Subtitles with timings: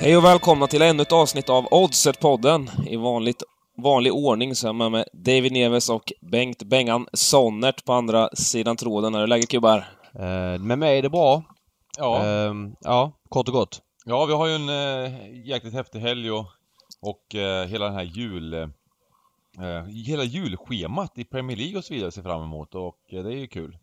[0.00, 2.70] Hej och välkomna till ännu ett avsnitt av Oddset-podden.
[2.86, 3.42] I vanligt,
[3.82, 8.76] vanlig ordning så är jag med, David Neves och Bengt Bengan Sonnert på andra sidan
[8.76, 9.14] tråden.
[9.14, 9.78] Hur är läget gubbar?
[10.14, 11.42] Eh, med mig är det bra.
[11.98, 12.26] Ja.
[12.26, 13.80] Eh, ja, kort och gott.
[14.04, 16.46] ja, vi har ju en eh, jäkligt häftig helg och,
[17.00, 18.54] och eh, hela den här jul...
[18.54, 23.32] Eh, hela julschemat i Premier League och så vidare ser fram emot och eh, det
[23.32, 23.78] är ju kul.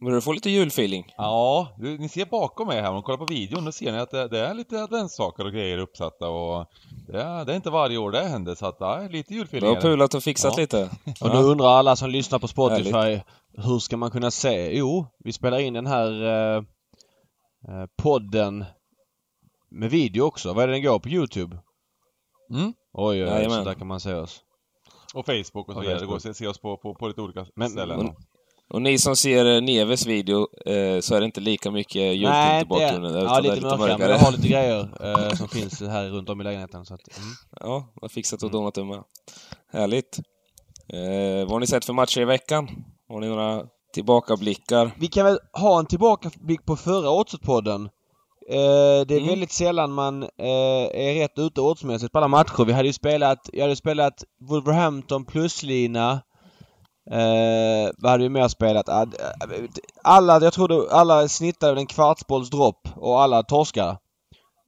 [0.00, 1.12] Börjar du få lite julfeeling?
[1.16, 3.98] Ja, du, ni ser bakom mig här, om ni kollar på videon, då ser ni
[3.98, 6.66] att det, det är lite adventssaker och grejer uppsatta och
[7.06, 9.68] det är, det är inte varje år det händer så att ja, lite Du julfeeling
[9.68, 9.86] har är det.
[9.88, 10.60] pulat och fixat Ja.
[10.60, 10.90] lite?
[11.20, 13.22] Och nu undrar alla som lyssnar på Spotify, Härligt.
[13.56, 14.76] hur ska man kunna se?
[14.78, 16.56] Jo, vi spelar in den här eh,
[17.68, 18.64] eh, podden
[19.70, 20.52] med video också.
[20.52, 21.58] Vad är det den går på Youtube?
[22.50, 22.72] Mm.
[22.92, 24.40] Oj, oj, oj, så där kan man se oss.
[25.14, 27.08] Och Facebook och så Och vidare, det går att se, se oss på, på, på
[27.08, 27.98] lite olika Men- ställen.
[27.98, 28.14] men-
[28.70, 32.54] Och ni som ser eh, Neves video, eh, så är det inte lika mycket julpynt
[32.54, 33.14] i det bakgrunden.
[33.14, 36.08] är, ja, det är lite mörkare, men jag har lite grejer eh, som finns här
[36.08, 36.86] runt om i lägenheten.
[36.86, 37.28] Så att, mm.
[37.60, 39.02] Ja, jag har fixat och donat det med.
[39.72, 40.18] Härligt.
[40.92, 42.68] Eh, vad har ni sett för matcher i veckan?
[43.08, 43.62] Har ni några
[43.94, 44.90] tillbakablickar?
[44.98, 47.84] Vi kan väl ha en tillbakablick på förra Oddset-podden.
[48.50, 49.28] Eh, det är Mm.
[49.28, 50.28] väldigt sällan man eh,
[50.94, 52.64] är rätt ute oddsmässigt på alla matcher.
[52.64, 56.20] Vi hade ju spelat, jag hade spelat Wolverhampton pluslina.
[57.12, 58.88] Eh, vad hade vi mer spelat?
[60.02, 63.90] Alla, jag tror det- alla snittade en kvartsbolls dropp och alla torskade.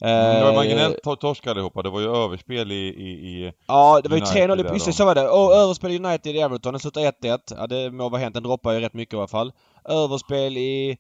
[0.04, 3.52] Eh, Mm, det var marginellt to- torsk allihopa, det var ju överspel i, i, i
[3.66, 4.72] Ja, det var ju United 3-0 där i...
[4.72, 5.28] Just det, så var det.
[5.28, 7.38] Och överspel i United i Everton, den slutade 1-1.
[7.56, 8.34] Ja, det må vara hänt.
[8.34, 9.52] Den droppar ju rätt mycket i alla fall.
[9.84, 10.96] Överspel i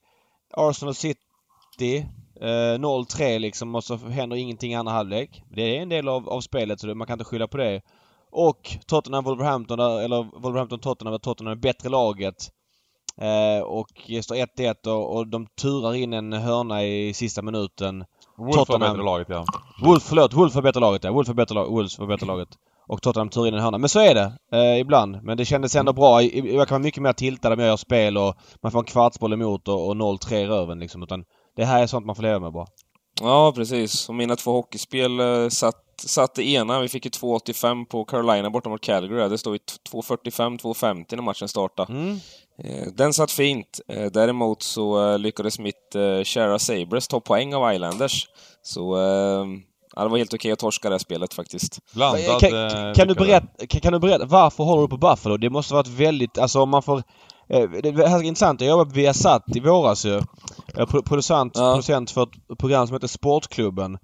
[0.56, 2.06] Arsenal City.
[2.40, 5.42] Eh, 0-3 liksom och så händer ingenting i andra halvlek.
[5.50, 7.80] Det är en del av, av spelet så det, man kan inte skylla på det.
[8.32, 12.48] Och Tottenham Wolverhampton, där- eller Wolverhampton Tottenham, där Tottenham är bättre laget.
[13.20, 13.88] Eh, och
[14.24, 18.04] står 1-1 och, och de turar in en hörna i sista minuten.
[18.38, 18.92] Wolf var Tottenham.
[18.92, 19.44] bättre laget ja.
[19.84, 21.12] Wolf, förlåt, Wolf var bättre laget ja.
[21.12, 22.48] Wolf var bättre, var bättre laget.
[22.88, 23.78] Och Tottenham tur in en hörna.
[23.78, 25.22] Men så är det eh, ibland.
[25.22, 26.22] Men det kändes ändå bra.
[26.22, 29.32] Jag kan vara mycket mer tiltad om jag gör spel och man får en kvartsboll
[29.32, 31.02] emot och, och 0-3 i röven liksom.
[31.02, 31.24] Utan
[31.56, 32.66] det här är sånt man får leva med bara.
[33.20, 34.08] Ja, precis.
[34.08, 35.76] Och mina två hockeyspel eh, satt,
[36.08, 36.80] satt det ena.
[36.80, 39.28] Vi fick ju 2,85 på Carolina borta mot Calgary.
[39.28, 39.58] Det stod ju
[39.92, 41.92] 2,45, 2,50 när matchen startade.
[41.92, 42.18] Mm.
[42.64, 43.80] Eh, Den satt fint.
[43.88, 48.28] Eh, Däremot så eh, lyckades mitt kära Sabres ta poäng av Islanders.
[48.62, 48.96] Så
[49.96, 51.78] ja, det var helt okej att torska det här spelet faktiskt.
[51.94, 52.40] Blandad...
[52.40, 55.36] Kan, kan, du berätta, kan, kan du berätta, varför håller du på Buffalo?
[55.36, 57.02] Det måste varit väldigt, alltså om man får...
[57.82, 58.60] Det här är intressant.
[58.60, 60.10] Jag jobbade på Viasat i våras ju.
[60.10, 60.22] Jag
[60.82, 61.72] är pro- producent, Ja.
[61.72, 63.98] producent för ett program som heter Sportklubben.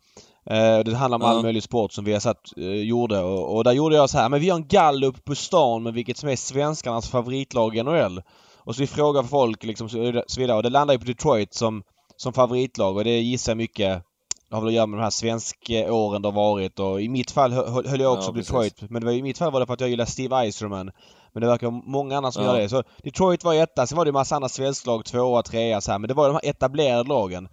[0.51, 3.97] Eh, det handlar om all möjlig sport som Viasat eh, gjorde och, och där gjorde
[3.97, 7.09] jag så här, men vi har en gallup på stan med vilket som är svenskarnas
[7.11, 8.23] favoritlag i NHL.
[8.59, 9.99] Och så vi frågar folk liksom så
[10.39, 11.83] vidare och det landar ju på Detroit som,
[12.17, 14.03] som favoritlag och det gissar jag mycket
[14.51, 17.09] det har väl att göra med de här svenska åren det har varit och i
[17.09, 18.49] mitt fall hö- höll jag också Ja, precis.
[18.49, 18.91] Detroit.
[18.91, 20.91] Men det var, i mitt fall var det för att jag gillar Steve Eiserman.
[21.33, 22.53] Men det verkar många andra som Ja.
[22.55, 22.69] gör det.
[22.69, 25.99] Så Detroit var etta, sen var det en massa andra svensklag, tvåa, trea så här.
[25.99, 27.49] Men det var de här etablerade lagen.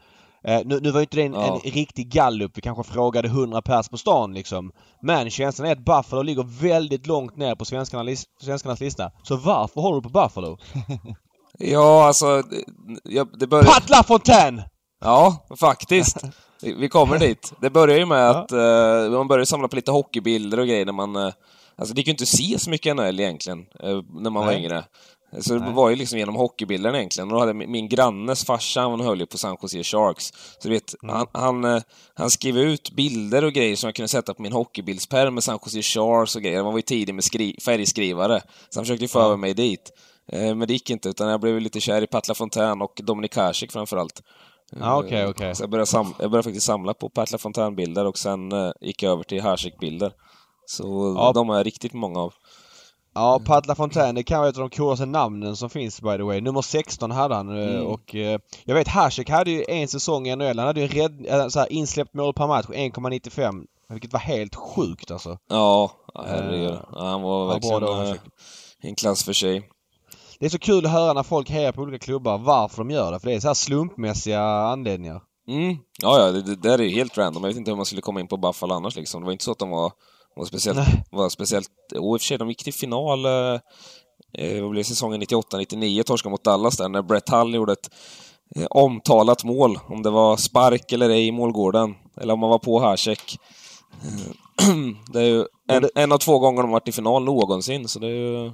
[0.48, 1.62] Eh, nu, nu var ju inte det en, Ja.
[1.64, 2.52] en riktig gallup.
[2.58, 4.72] Vi kanske frågade 100 pers på stan liksom.
[5.02, 9.12] Men känslan är att Buffalo ligger väldigt långt ner på svenskarna lis- svenskarnas lista.
[9.24, 10.58] Så varför håller du på Buffalo?
[11.60, 12.42] Ja, alltså...
[12.42, 12.64] Det,
[13.04, 13.68] ja, det började...
[13.70, 14.62] Pat LaFontaine!
[15.02, 16.18] Ja, faktiskt.
[16.62, 17.54] Vi kommer dit.
[17.62, 18.30] Det börjar ju med Ja.
[18.30, 21.16] att eh, man började samla på lite hockeybilder och grejer när man...
[21.16, 21.32] Eh,
[21.78, 24.52] alltså det gick ju inte att se så mycket NHL egentligen, eh, när man var
[24.52, 24.64] Nej.
[24.64, 24.84] yngre.
[25.40, 25.74] Så det Nej.
[25.74, 27.28] var ju liksom genom hockeybilderna egentligen.
[27.30, 30.26] Och då hade min, grannes farsa, han höll ju på San Jose Sharks.
[30.34, 31.16] Så du vet, Mm.
[31.16, 31.82] han, han, eh,
[32.14, 35.60] han skrev ut bilder och grejer som jag kunde sätta på min hockeybildspärm med San
[35.66, 36.64] Jose Sharks och grejer.
[36.64, 38.42] Man var ju tidig med skri- färgskrivare.
[38.70, 39.92] Så han försökte ju få över mig dit.
[40.32, 43.36] Eh, men det gick inte, utan jag blev lite kär i Pat LaFontaine och Dominik
[43.36, 44.22] Hasek framförallt.
[44.80, 45.56] Ja, okej, okej.
[45.56, 49.12] Så jag började, jag började faktiskt samla på Pat LaFontaine-bilder och sen eh, gick jag
[49.12, 50.12] över till Hasek-bilder.
[50.66, 51.32] Så Ja.
[51.36, 52.34] de har jag riktigt många av.
[53.16, 56.24] Ja, Pat LaFontaine, det kan vara ett av de coolaste namnen som finns by the
[56.24, 56.42] way.
[56.42, 57.88] Nummer 16 hade han eh, Mm.
[57.88, 60.60] och eh, jag vet Hasek hade ju en säsong i NHL.
[60.60, 63.66] Han hade ju rädd, eh, så här, insläppt mål per match, 1,95.
[63.90, 65.38] Vilket var helt sjukt alltså.
[65.50, 65.92] Ja,
[66.26, 66.70] herregud.
[66.72, 68.22] Eh, Ja, han var verkligen Hasek.
[68.82, 69.70] en klass för sig.
[70.40, 73.12] Det är så kul att höra när folk hejar på olika klubbar varför de gör
[73.12, 73.20] det.
[73.20, 75.22] För det är så här slumpmässiga anledningar.
[75.48, 75.78] Mm.
[76.02, 77.44] Ja, ja, det, det där är ju helt random.
[77.44, 79.22] Jag vet inte hur man skulle komma in på Buffalo annars liksom.
[79.22, 79.92] Det var inte så att de var,
[80.36, 80.78] var speciellt...
[80.78, 81.04] Nej.
[81.12, 83.26] Var speciellt och i och för sig, de gick till final...
[83.26, 83.60] Eh,
[84.38, 87.90] eh, vad blev säsongen 98-99, torskade mot Dallas där, när Brett Hull gjorde ett
[88.56, 89.80] eh, omtalat mål.
[89.88, 91.96] Om det var spark eller ej i målgården.
[92.22, 93.38] Eller om man var på Hasek.
[94.04, 94.68] Eh,
[95.14, 98.08] det är ju en, en av två gånger de varit i final någonsin, så det
[98.08, 98.52] är ju...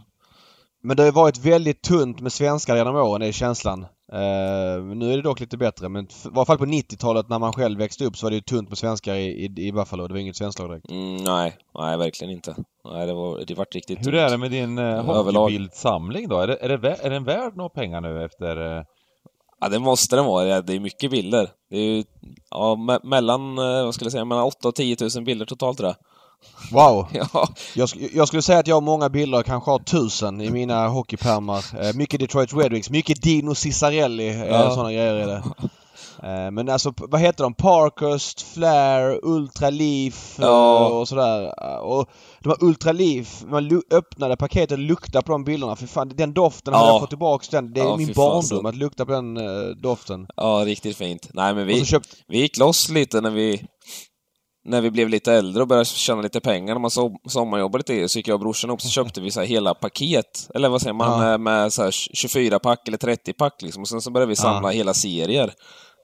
[0.83, 3.85] Men det har varit väldigt tunt med svenskar genom åren, det är känslan.
[4.13, 7.53] Uh, nu är det dock lite bättre men i varje fall på 90-talet när man
[7.53, 10.07] själv växte upp så var det ju tunt med svenskar i, i, i Buffalo.
[10.07, 10.91] Det var inget svenskt lag direkt.
[10.91, 12.55] Mm, nej, nej verkligen inte.
[12.91, 14.15] Nej, det, var, det vart riktigt Hur tungt.
[14.15, 16.37] är det med din uh, hockeybildsamling då?
[16.39, 18.77] Är, det, är, det, vä- är den värd några pengar nu efter...
[18.77, 18.83] Uh...
[19.59, 20.61] Ja, det måste den vara.
[20.61, 21.49] Det är mycket bilder.
[21.69, 22.03] Det är ju,
[22.49, 25.77] ja, me- mellan, eh, vad skulle jag säga, mellan 8 och 10 000 bilder totalt
[25.77, 25.95] tror jag.
[26.71, 27.07] Wow!
[27.33, 30.87] Ja, Jag, jag skulle säga att jag har många bilder, kanske har tusen i mina
[30.87, 31.65] hockeypärmar.
[31.81, 34.69] Eh, mycket Detroit Red Wings, mycket Dino Ciccarelli, eh, Ja.
[34.69, 35.43] sådana grejer är det.
[36.23, 37.53] Eh, men alltså, vad heter de?
[37.53, 40.87] Parkhurst, Flair, Ultraleaf eh, Ja.
[40.87, 41.53] och sådär.
[41.61, 42.09] Eh, Och
[42.39, 45.75] de här Ultraleaf, man öppnade paketet och luktade på de bilderna.
[45.75, 46.79] För fan, den doften, Ja.
[46.79, 47.73] hade jag fått tillbaks den.
[47.73, 48.65] Det är Ja, min barndom fasen.
[48.65, 50.27] att lukta på den eh, doften.
[50.35, 51.29] ja, riktigt fint.
[51.33, 52.09] Nej, men vi, köpt...
[52.27, 53.65] vi gick loss lite när vi
[54.65, 58.09] när vi blev lite äldre och började tjäna lite pengar när man so sommarjobbade lite,
[58.09, 60.93] så gick jag och brorsan upp så köpte vi så hela paket, eller vad säger
[60.93, 61.17] man, Ja.
[61.17, 63.81] med, med så här 24-pack eller 30-pack liksom.
[63.81, 64.77] Och sen så började vi samla Ja.
[64.77, 65.53] hela serier.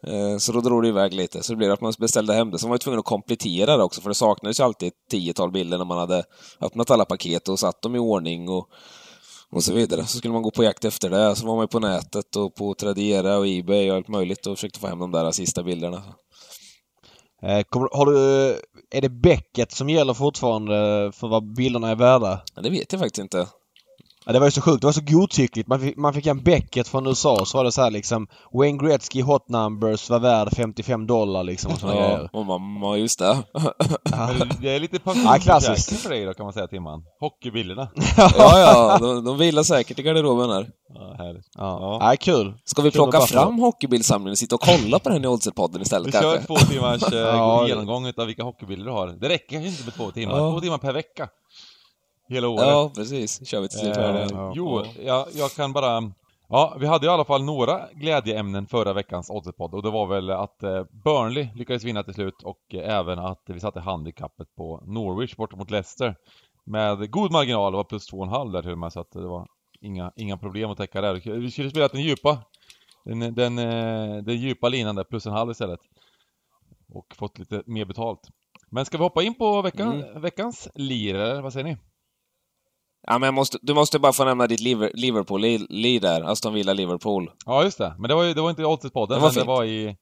[0.08, 2.62] Eh, Så då drog det iväg lite, så det blev att man beställde hem det.
[2.62, 5.78] Man var tvungen att komplettera det också, för det saknades ju alltid ett tiotal bilder
[5.78, 6.24] när man hade
[6.62, 8.68] öppnat alla paket och satt dem i ordning och,
[9.52, 10.06] och så vidare.
[10.06, 12.56] Så skulle man gå på jakt efter det, så var man ju på nätet och
[12.56, 16.02] på Tradera och Ebay och allt möjligt och försökte få hem de där sista bilderna.
[17.42, 18.50] Eh, kommer, har du...
[18.50, 18.58] Eh,
[18.92, 22.42] är det bäcket som gäller fortfarande för vad bilderna är värda?
[22.56, 23.48] Ja, det vet jag faktiskt inte.
[24.28, 24.82] Ja, det var ju så sjukt.
[24.82, 25.68] Det var så godtyckligt.
[25.70, 28.78] Man fick, man fick en Beckett från USA så var det så här liksom Wayne
[28.88, 32.30] Gretzky hot numbers var värd 55 dollar liksom och såna Ja, grejer.
[32.34, 33.38] och mamma, just det.
[33.54, 34.30] Ja.
[34.62, 35.46] Det är lite Ja, klassiskt.
[35.46, 37.04] pensionsförsäkring för dig då kan man säga Timman.
[37.20, 37.90] Hockeybilderna.
[38.18, 40.70] ja, ja, de, de vilar säkert i garderoben här.
[40.94, 41.46] Ja, härligt.
[41.58, 41.98] Ja.
[42.02, 42.54] ja, kul.
[42.66, 45.82] Ska vi Kul plocka fram hockeybildsamlingen och sitta och kolla på den i Oddset-podden Vi
[45.82, 46.48] istället kör kanske?
[46.48, 47.68] två timmars eh, Ja.
[47.68, 49.08] genomgång utav vilka hockeybilder du har.
[49.08, 50.38] Det räcker kanske inte med två timmar.
[50.38, 50.52] Ja.
[50.52, 51.28] Två timmar per vecka.
[52.30, 52.68] Hela året.
[52.68, 53.48] Ja, precis.
[53.48, 53.98] kör vi till slut.
[53.98, 54.52] Eh, ja.
[54.56, 56.12] jo, jag, jag kan bara...
[56.50, 60.30] Ja, vi hade i alla fall några glädjeämnen förra veckans Oddset-podd och det var väl
[60.30, 64.84] att eh, Burnley lyckades vinna till slut och eh, även att vi satte handikappet på
[64.86, 66.16] Norwich bort mot Leicester.
[66.66, 69.48] Med god marginal, det var plus 2,5 där till och med så att det var
[69.82, 71.40] inga, inga problem att täcka där.
[71.40, 72.38] Vi skulle spela den djupa,
[73.06, 75.80] den, den, eh, den djupa linan där, plus en halv istället.
[76.94, 78.22] Och fått lite mer betalt.
[78.70, 81.78] Men ska vi hoppa in på veckan, veckans lir, vad säger ni?
[83.08, 86.22] Ja, men måste, du måste bara få nämna ditt Liver- Liverpool-li där.
[86.22, 87.32] Aston Villa-Liverpool.
[87.46, 87.96] Ja, just det.
[88.00, 89.96] Men det var, ju, det var inte i Oddset-podden, Det var men det var i,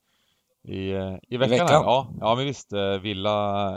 [0.68, 1.50] i, eh, i veckan.
[1.50, 1.68] veckan.
[1.68, 1.74] Här.
[1.76, 2.74] Ja, ja, men visst.
[2.74, 3.68] eh, Villa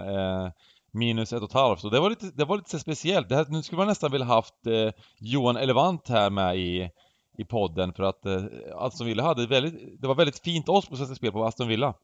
[0.45, 0.51] eh,
[0.93, 1.81] minus ett och ett halvt.
[1.81, 3.29] Så det var lite, det var lite så speciellt.
[3.29, 4.91] Det här, nu skulle man nästan vilja haft eh,
[5.21, 6.91] Johan Elevant här med i,
[7.39, 8.43] i podden för att eh,
[8.77, 11.95] Aston Villa hade väldigt, det var väldigt fint odds på Svenska Spel på Aston Villa.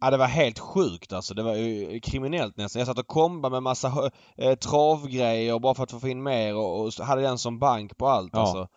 [0.00, 1.34] Ja, det var helt sjukt alltså.
[1.34, 2.80] Det var ju kriminellt nästan.
[2.80, 6.92] Jag satt och kombade med massa eh, travgrejer bara för att få in mer och,
[6.92, 8.40] hade den som bank på allt Ja.
[8.40, 8.68] alltså.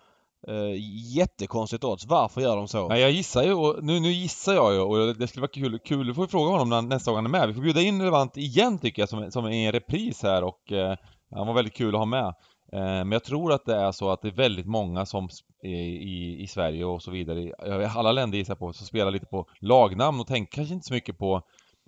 [0.48, 0.74] Eh,
[1.18, 2.06] jättekonstigt odds.
[2.06, 2.88] Varför gör de så?
[2.88, 5.80] Nej, jag gissar ju, och nu, nu gissar jag ju och det skulle vara kul,
[5.80, 7.48] kul, du får fråga honom när, nästa gång han är med.
[7.48, 10.96] Vi får bjuda in Relevant igen tycker jag, som, som en repris här och eh,
[11.36, 12.34] han var väldigt kul att ha med.
[12.74, 15.30] Eh, men jag tror att det är så att det är väldigt många som
[15.64, 17.54] i, i, i Sverige och så vidare, i
[17.96, 20.94] alla länder gissar jag på, som spelar lite på lagnamn och tänker kanske inte så
[20.94, 21.42] mycket på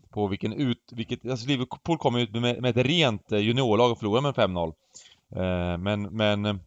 [0.09, 3.97] på vilken ut, vilket, alltså Liverpool kommer ut med, med ett rent eh, juniorlag och
[3.97, 4.73] förlorar med 5-0.
[5.35, 6.59] Eh, men, men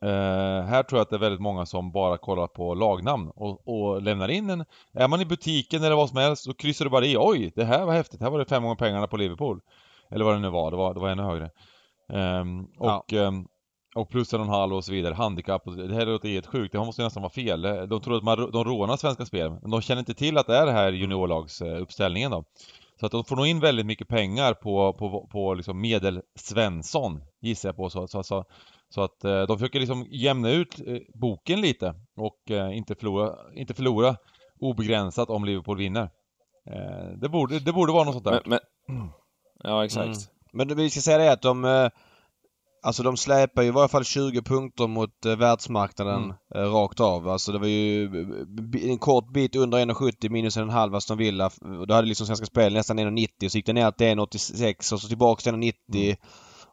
[0.00, 3.68] Eh, här tror jag att det är väldigt många som bara kollar på lagnamn och,
[3.68, 4.64] och lämnar in en...
[4.92, 7.64] Är man i butiken eller vad som helst så kryssar du bara i Oj, det
[7.64, 8.20] här var häftigt.
[8.20, 9.60] Här var det fem gånger pengarna på Liverpool.
[10.10, 10.70] Eller vad det nu var.
[10.70, 11.50] Det var, det var ännu högre.
[12.12, 13.46] Ehm, och, ehm,
[13.94, 15.14] och plus en och en halv och så vidare.
[15.14, 15.76] Handikapp och.
[15.76, 16.72] Det här låter helt sjukt.
[16.72, 17.62] Det måste ju nästan vara fel.
[17.62, 19.50] De tror att man, de rånar Svenska Spel.
[19.50, 22.44] Men de känner inte till att det är det här juniorlagsuppställningen då.
[23.00, 27.68] Så att de får nog in väldigt mycket pengar på, på, på liksom medel-Svensson, gissar
[27.68, 27.90] jag på.
[27.90, 28.44] Så, så, så,
[28.88, 33.36] så att eh, de försöker liksom jämna ut eh, boken lite och eh, inte, förlora,
[33.54, 34.16] inte förlora
[34.60, 36.10] obegränsat om Liverpool vinner.
[37.16, 38.42] Det, borde, det borde vara något sånt där.
[38.46, 39.10] Men, men,
[39.64, 40.06] ja, exakt.
[40.06, 40.37] Mm.
[40.58, 41.88] Men vi ska säga det att de eh,
[42.82, 46.36] Alltså de släpar ju i varje fall 20 punkter mot eh, världsmarknaden Mm.
[46.54, 47.28] eh, rakt av.
[47.28, 48.04] Alltså det var ju
[48.90, 51.50] en kort bit under 1,70 minus en halv Aston Villa.
[51.80, 55.00] Och Då hade liksom Svenska Spel nästan 1,90 så gick det ner till 1,86 och
[55.00, 55.72] så tillbaks till 1,90.
[55.94, 56.16] Mm.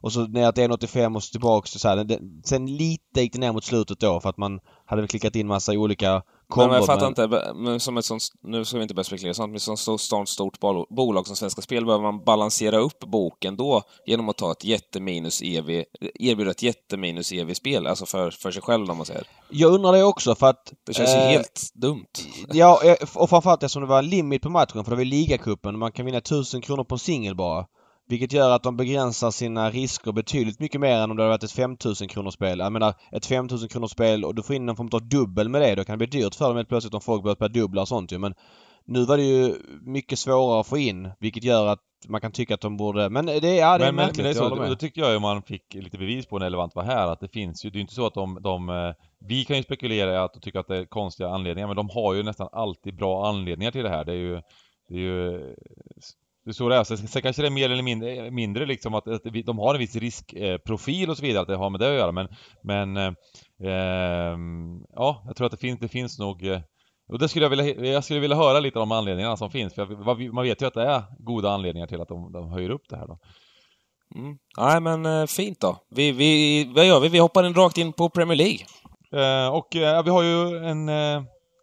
[0.01, 2.19] Och så ner till 1,85 och så tillbaks till så här.
[2.45, 5.47] Sen lite gick det ner mot slutet då för att man hade väl klickat in
[5.47, 6.21] massa olika
[6.55, 9.33] Men jag fattar men- inte, men som ett sånt, nu ska vi inte börja spekulera
[9.33, 12.99] sånt, men som så stort, stort bol- bolag som Svenska Spel behöver man balansera upp
[12.99, 15.83] boken då genom att ta ett jätteminus EV,
[16.19, 19.27] erbjuda ett jätteminus EV-spel, alltså för, för sig själv om man säger.
[19.49, 20.73] Jag undrar det också för att...
[20.85, 22.05] Det känns ju eh, helt dumt.
[22.53, 25.79] Ja, eh, och framförallt eftersom det var limit på matchen för det var ligacupen.
[25.79, 27.65] Man kan vinna 1000 kronor på en singel bara.
[28.07, 31.43] Vilket gör att de begränsar sina risker betydligt mycket mer än om det hade varit
[31.43, 32.59] ett 5000 kronors spel.
[32.59, 35.61] Jag menar ett 5000 kronors spel och du får in någon form av dubbel med
[35.61, 35.75] det.
[35.75, 38.11] Då kan det bli dyrt för dem helt plötsligt om folk börjar dubbla och sånt
[38.11, 38.17] ju.
[38.17, 38.33] Men
[38.85, 42.53] nu var det ju mycket svårare att få in vilket gör att man kan tycka
[42.53, 43.09] att de borde...
[43.09, 44.69] Men det, ja, det är men, märkligt, men det är så, jag.
[44.69, 47.27] Då tyckte jag ju man fick lite bevis på när Elevant var här att det
[47.27, 50.17] finns ju, det är inte så att de, de eh, vi kan ju spekulera i
[50.17, 53.27] att och tycka att det är konstiga anledningar men de har ju nästan alltid bra
[53.27, 54.05] anledningar till det här.
[54.05, 54.41] Det är ju,
[54.89, 55.55] det är ju
[56.45, 56.83] det är så det är.
[56.83, 59.79] Sen, sen kanske det är mer eller mindre, mindre liksom att, att de har en
[59.79, 62.27] viss riskprofil och så vidare, att det har med det att göra men,
[62.63, 63.13] men eh,
[63.63, 64.37] eh,
[64.95, 66.61] ja, jag tror att det finns, det finns nog eh,
[67.07, 69.81] och det skulle jag vilja, jag skulle vilja höra lite om anledningarna som finns, för
[69.81, 72.89] jag, man vet ju att det är goda anledningar till att de, de höjer upp
[72.89, 73.19] det här då.
[74.15, 74.37] Mm.
[74.57, 75.77] Nej men eh, fint då.
[75.89, 77.09] Vi, vi, vad gör vi?
[77.09, 78.65] Vi hoppar in rakt in på Premier League.
[79.11, 80.89] Eh, och eh, vi har ju en,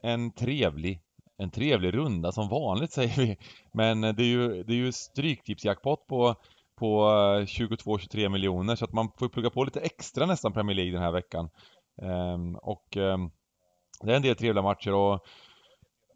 [0.02, 1.00] en trevlig
[1.42, 3.36] en trevlig runda som vanligt säger vi.
[3.72, 6.34] Men det är ju, det är ju stryktipsjackpot på,
[6.78, 10.92] på eh, 22-23 miljoner så att man får plugga på lite extra nästan Premier League
[10.92, 11.50] den här veckan.
[12.02, 13.30] Um, och um,
[14.02, 15.26] det är en del trevliga matcher och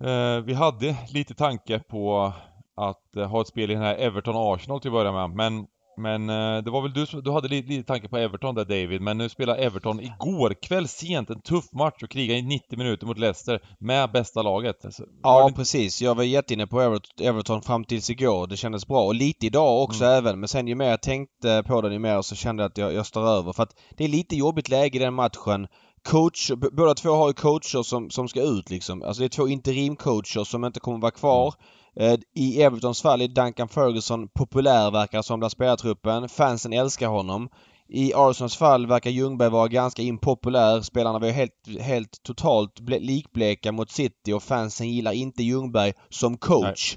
[0.05, 2.33] uh, vi hade lite tanke på
[2.77, 5.67] att uh, ha ett spel i den här Everton-Arsenal till att börja med, men
[5.97, 8.65] men eh, det var väl du som, du hade lite, lite tanke på Everton där
[8.65, 12.79] David, men nu spelar Everton igår kväll sent en tuff match och krigar i 90
[12.79, 14.85] minuter mot Leicester med bästa laget.
[14.85, 15.55] Alltså, ja, det...
[15.55, 16.03] precis.
[16.03, 18.47] Jag var jätteinne på Everton fram tills igår.
[18.47, 20.19] Det kändes bra och lite idag också mm.
[20.19, 20.41] även.
[20.41, 22.95] Men sen ju mer jag tänkte på den ju mer så kände jag att jag,
[22.95, 23.53] jag står över.
[23.53, 25.67] För att det är lite jobbigt läge i den matchen
[26.07, 29.03] coach, båda två har ju coacher som, som ska ut liksom.
[29.03, 31.55] Alltså det är två interimcoacher som inte kommer vara kvar.
[32.01, 36.29] Eh, I Evertons fall är Duncan Ferguson populär verkar som bland spelartruppen.
[36.29, 37.49] Fansen älskar honom.
[37.89, 40.81] I Arsenals fall verkar Ljungberg vara ganska impopulär.
[40.81, 46.37] Spelarna var ju helt, helt totalt likbleka mot City och fansen gillar inte Ljungberg som
[46.37, 46.97] coach.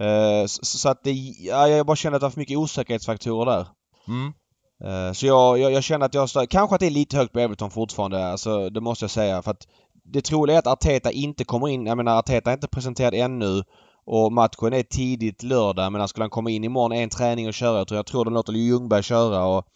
[0.00, 3.46] Uh, så, så, att det, ja, jag bara känner att det var för mycket osäkerhetsfaktorer
[3.46, 3.66] där.
[4.08, 4.32] Mm.
[4.84, 7.32] Uh, så jag, jag, jag, känner att jag stör, Kanske att det är lite högt
[7.32, 8.26] på Everton fortfarande.
[8.26, 9.42] Alltså det måste jag säga.
[9.42, 9.66] För att
[10.04, 11.86] det troliga är att Arteta inte kommer in.
[11.86, 13.62] Jag menar Arteta är inte presenterad ännu.
[14.12, 17.78] Och matchen är tidigt lördag men skulle han komma in imorgon en träning och köra.
[17.78, 19.66] Jag tror, jag tror de låter Ljungberg köra och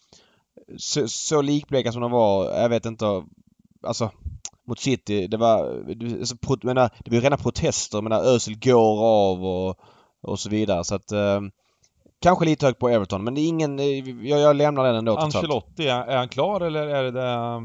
[0.78, 3.24] så, så likbleka som de var, jag vet inte.
[3.86, 4.10] Alltså
[4.66, 5.84] mot City, det var...
[6.18, 8.02] Alltså, pro, menar, det var ju rena protester.
[8.02, 9.78] menar Özil går av och,
[10.22, 11.12] och så vidare så att...
[11.12, 11.40] Eh,
[12.22, 13.78] kanske lite högt på Everton men det är ingen...
[14.26, 17.10] Jag, jag lämnar den ändå Ancelotti, är, är han klar eller är det...
[17.10, 17.60] det eh...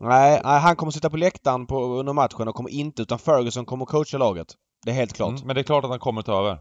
[0.00, 3.64] nej, nej, han kommer sitta på läktaren på, under matchen och kommer inte utan Ferguson
[3.64, 4.56] kommer coacha laget.
[4.84, 5.30] Det är helt klart.
[5.30, 6.58] Mm, men det är klart att han kommer ta över?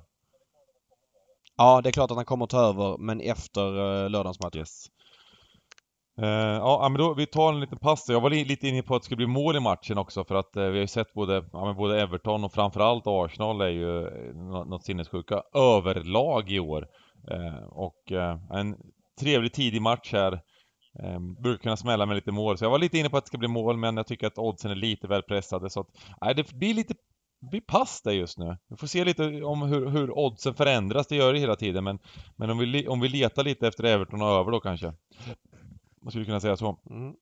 [1.58, 4.56] Ja, det är klart att han kommer ta över, men efter uh, lördagens match.
[4.56, 4.86] Yes.
[6.22, 8.10] Uh, ja, men då, vi tar en liten pass.
[8.10, 10.36] Jag var li lite inne på att det skulle bli mål i matchen också för
[10.36, 14.02] att uh, vi har ju sett både, ja, både Everton och framförallt Arsenal är ju
[14.02, 16.88] uh, något sinnessjuka överlag i år.
[17.32, 18.12] Uh, och
[18.52, 18.76] en
[19.20, 20.42] trevlig tidig match här.
[21.42, 23.38] Brukar kunna smälla med lite mål, så jag var lite inne på att det ska
[23.38, 25.88] bli mål men jag tycker att oddsen är lite väl pressade så att,
[26.22, 26.94] nej det blir lite
[27.50, 28.58] blir pass där just nu.
[28.68, 32.00] Vi får se lite om hur, hur oddsen förändras, det gör det hela tiden men,
[32.36, 34.94] men om, vi, om vi letar lite efter Everton och över då kanske.
[36.02, 36.78] Man skulle kunna säga så.
[36.90, 37.14] Mm.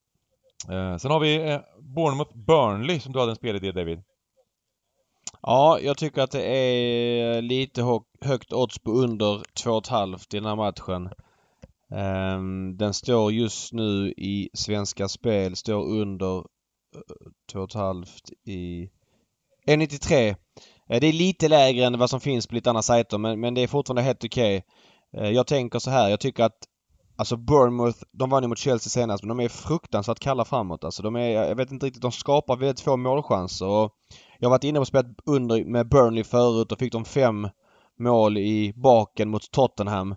[0.68, 4.02] Eh, sen har vi eh, Bournemouth Burnley som du hade en spelidé David.
[5.42, 7.82] Ja, jag tycker att det är lite
[8.20, 9.26] högt odds på under
[9.64, 11.10] 2,5 i den här matchen.
[11.90, 16.44] Um, den står just nu i Svenska Spel, står under
[17.52, 18.02] 2,5
[18.46, 18.90] eh, i
[19.66, 20.28] 1,93.
[20.90, 23.54] Eh, det är lite lägre än vad som finns på lite andra sajter men, men
[23.54, 24.64] det är fortfarande helt okej.
[25.12, 25.32] Okay.
[25.32, 26.08] Jag tänker så här.
[26.08, 26.58] Jag tycker att
[27.16, 30.84] Alltså Bournemouth, de vann ju mot Chelsea senast men de är fruktansvärt kalla framåt.
[30.84, 33.92] Alltså de är, jag vet inte riktigt, de skapar väldigt få målchanser och
[34.38, 37.48] Jag har varit inne och spelat under med Burnley förut och fick de fem
[38.00, 40.14] mål i baken mot Tottenham.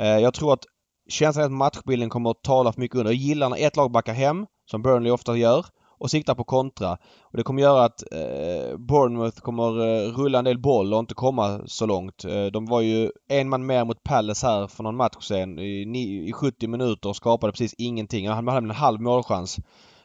[0.00, 0.64] Eh, jag tror att
[1.08, 3.12] känslan är att matchbilden kommer att tala för mycket under.
[3.12, 5.66] Jag gillar när ett lag backar hem, som Burnley ofta gör
[5.98, 6.92] och siktar på kontra.
[7.20, 11.14] Och det kommer göra att eh, Bournemouth kommer eh, rulla en del boll och inte
[11.14, 12.24] komma så långt.
[12.24, 16.28] Eh, de var ju en man mer mot Palace här för någon match sen i,
[16.28, 18.28] i 70 minuter och skapade precis ingenting.
[18.28, 19.58] Han hade en halv målchans.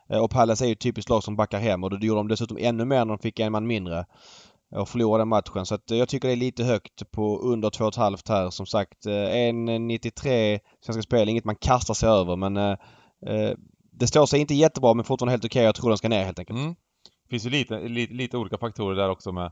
[0.09, 2.27] Eh, och Palace är ju ett typiskt lag som backar hem och då gjorde de
[2.27, 4.05] dessutom ännu mer när de fick en man mindre
[4.75, 5.65] och förlorade matchen.
[5.65, 8.49] Så att eh, jag tycker det är lite högt på under 2,5 här.
[8.49, 12.77] Som sagt eh, 1,93 Svenska Spel, inget man kastar sig över men eh,
[13.25, 13.55] eh
[13.91, 15.59] det står sig inte jättebra men fortfarande helt okej.
[15.59, 15.65] Okay.
[15.65, 16.59] Jag tror den ska ner helt enkelt.
[16.59, 16.75] Mm.
[17.23, 19.51] Det finns ju lite, lite, lite olika faktorer där också med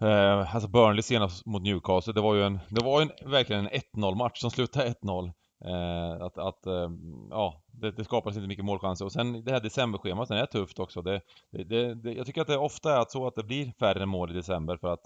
[0.00, 3.66] eh, Alltså Burnley senast mot Newcastle, det var ju en, det var ju en, verkligen
[3.66, 5.32] en 1-0 match som slutade 1-0.
[5.64, 6.90] Eh, att, att eh,
[7.30, 9.04] ja, det, det skapades inte mycket målchanser.
[9.04, 11.02] Och sen det här decemberschemat, det är tufft också.
[11.02, 14.30] Det, det, det, jag tycker att det ofta är så att det blir färre mål
[14.30, 15.02] i december för att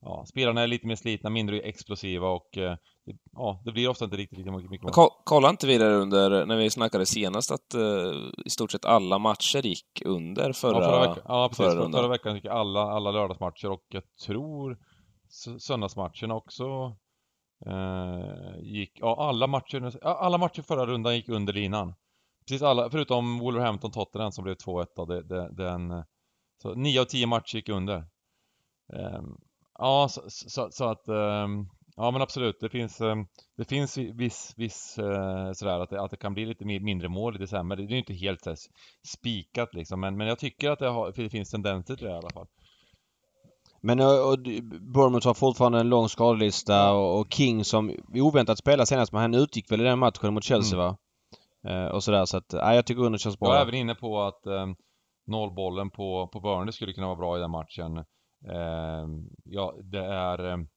[0.00, 2.76] ja, spelarna är lite mer slitna, mindre explosiva och eh,
[3.32, 4.92] ja, det blir ofta inte riktigt lika mycket mål.
[4.92, 8.84] Ko kolla inte vi där under, när vi snackade senast, att uh, i stort sett
[8.84, 12.44] alla matcher gick under förra, ja, förra, veckan, ja, precis, förra förra, förra veckan gick
[12.44, 14.78] alla, alla lördagsmatcher och jag tror
[15.58, 16.96] söndagsmatcherna också
[17.66, 21.94] eh, gick, ja alla matcher, alla matcher förra rundan gick under linan.
[22.46, 26.04] Precis alla, förutom Wolverhampton Tottenham som blev 2-1 då, det, det, den,
[26.62, 27.96] så 9 av 10 matcher gick under.
[28.92, 29.22] Eh,
[29.78, 31.48] ja, så, så, så att eh,
[31.96, 36.10] Ja men absolut, det finns, ehm, det finns viss, viss eh, sådär att det, att
[36.10, 37.76] det kan bli lite mindre mål lite sämre.
[37.76, 38.54] Det är ju inte helt så
[39.08, 42.16] spikat liksom, men, men jag tycker att det, har, det finns tendenser till det i
[42.16, 42.46] alla fall.
[43.80, 44.38] Men och
[44.94, 49.34] Bournemouth har fortfarande en lång skadelista och, och King som oväntat spelade senast men han
[49.34, 50.86] utgick väl i den matchen mot Chelsea mm.
[50.86, 50.96] va?
[51.66, 53.48] Eh, och sådär så att, ja, jag tycker under känns bra.
[53.48, 54.66] Jag är även inne på att eh,
[55.26, 57.96] nollbollen på, på Burnley skulle kunna vara bra i den matchen.
[58.48, 59.06] Eh,
[59.44, 60.68] ja, det är Um,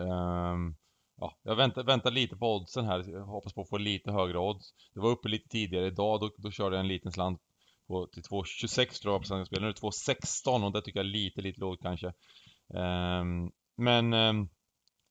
[0.00, 0.74] Ehm,
[1.16, 3.04] ja, jag väntar, väntar lite på oddsen här.
[3.10, 4.74] Jag hoppas på att få lite högre odds.
[4.94, 6.20] Det var uppe lite tidigare idag.
[6.20, 7.40] Då, då körde jag en liten slant
[7.86, 9.62] på, till 2,26 tror jag på svenska spel.
[9.62, 12.06] Nu är det 2,16 och det tycker jag är lite, lite lågt kanske.
[12.68, 14.48] Um, men um,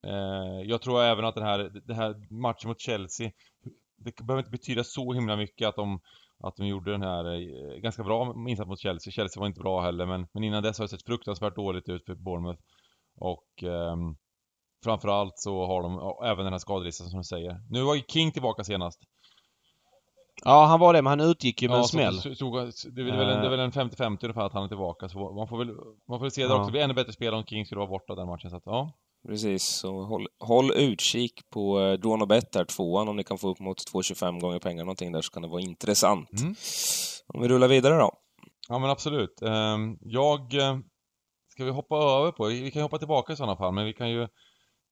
[0.06, 3.32] uh, jag tror även att den här, den här matchen mot Chelsea
[4.04, 6.00] det behöver inte betyda så himla mycket att de
[6.42, 9.12] att de gjorde den här eh, ganska bra insats mot Chelsea.
[9.12, 12.04] Chelsea var inte bra heller men, men innan dess har det sett fruktansvärt dåligt ut
[12.04, 12.62] för Bournemouth.
[13.16, 13.64] Och
[14.84, 17.60] Framförallt så har de även den här skadelistan som du säger.
[17.70, 19.00] Nu var ju King tillbaka senast.
[20.44, 22.14] Ja, han var det, men han utgick ju med ja, en smäll.
[22.14, 24.68] Så, så, det, är väl en, det är väl en 50-50 ungefär att han är
[24.68, 25.08] tillbaka.
[25.08, 25.74] Så man får väl,
[26.08, 26.54] man får väl se det ja.
[26.54, 26.66] också.
[26.66, 28.50] Det blir ännu bättre spel om King skulle vara borta den matchen.
[28.50, 28.92] Så att, ja.
[29.28, 33.48] Precis, så håll, håll utkik på eh, Drawn Bet där, tvåan, om ni kan få
[33.48, 36.40] upp mot 2,25 gånger pengar någonting där så kan det vara intressant.
[36.40, 36.54] Mm.
[37.34, 38.12] Om vi rullar vidare då?
[38.68, 39.42] Ja men absolut.
[39.42, 40.54] Ehm, jag...
[40.54, 40.78] Eh,
[41.48, 44.10] ska vi hoppa över på, vi kan hoppa tillbaka i sådana fall, men vi kan
[44.10, 44.28] ju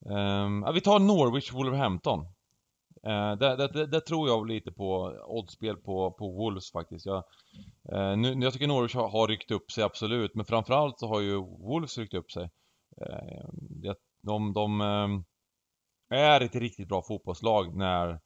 [0.07, 2.21] Um, ja, vi tar Norwich Wolverhampton.
[3.07, 7.07] Uh, det, det, det, tror jag lite på oddspel på, på Wolves faktiskt.
[7.07, 7.25] Jag,
[7.93, 11.21] uh, nu, jag tycker Norwich har, har ryckt upp sig absolut, men framförallt så har
[11.21, 12.43] ju Wolves ryckt upp sig.
[13.01, 15.25] Uh, de, de um,
[16.11, 18.21] är ett riktigt bra fotbollslag när,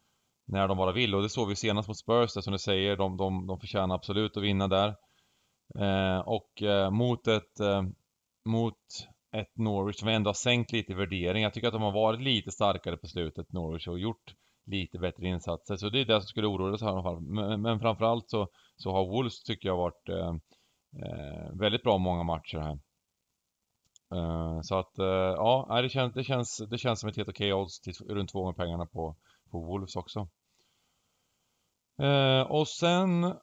[0.46, 2.96] när de bara vill och det såg vi senast mot Spurs där som du säger,
[2.96, 4.96] de, de, de förtjänar absolut att vinna där.
[6.24, 7.60] och mot ett
[8.44, 8.76] mot
[9.32, 11.42] ett Norwich som ändå har sänkt lite i värdering.
[11.42, 14.34] Jag tycker att de har varit lite starkare på slutet, Norwich, och gjort
[14.66, 15.76] lite bättre insatser.
[15.76, 17.20] Så det är det som skulle oroa oss i alla fall.
[17.20, 20.34] Men, men framförallt så, så har Wolves, tycker jag, varit eh,
[21.02, 22.78] eh, väldigt bra många matcher här.
[24.14, 27.52] Eh, så att, eh, ja, det känns, det, känns, det känns som ett helt okej
[27.52, 29.16] odds till runt två gånger pengarna på,
[29.50, 30.28] på Wolves också.
[32.02, 33.34] Eh, och sen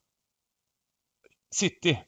[1.52, 2.04] City